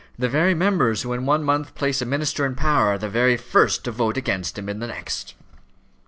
The 0.17 0.27
very 0.27 0.55
members 0.55 1.03
who 1.03 1.13
in 1.13 1.27
one 1.27 1.43
month 1.43 1.75
place 1.75 2.01
a 2.01 2.07
minister 2.07 2.43
in 2.43 2.55
power, 2.55 2.87
are 2.87 2.97
the 2.97 3.07
very 3.07 3.37
first 3.37 3.83
to 3.83 3.91
vote 3.91 4.17
against 4.17 4.57
him 4.57 4.67
in 4.67 4.79
the 4.79 4.87
next." 4.87 5.35